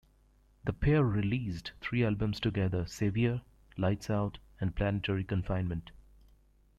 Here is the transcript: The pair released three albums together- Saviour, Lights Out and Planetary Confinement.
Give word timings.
The 0.65 0.73
pair 0.73 1.03
released 1.03 1.73
three 1.79 2.03
albums 2.03 2.39
together- 2.39 2.87
Saviour, 2.87 3.41
Lights 3.77 4.09
Out 4.09 4.39
and 4.59 4.75
Planetary 4.75 5.23
Confinement. 5.23 5.91